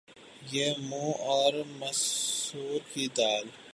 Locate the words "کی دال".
2.93-3.45